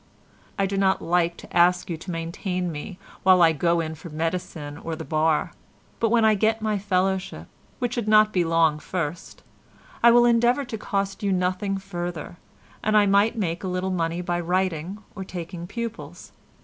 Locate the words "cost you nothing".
10.79-11.77